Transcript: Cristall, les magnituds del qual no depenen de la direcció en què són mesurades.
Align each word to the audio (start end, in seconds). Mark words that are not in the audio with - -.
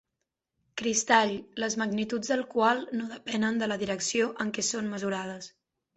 Cristall, 0.81 1.33
les 1.63 1.75
magnituds 1.83 2.33
del 2.33 2.43
qual 2.55 2.83
no 3.01 3.11
depenen 3.15 3.61
de 3.61 3.69
la 3.73 3.81
direcció 3.85 4.31
en 4.47 4.55
què 4.57 4.65
són 4.71 4.91
mesurades. 4.95 5.53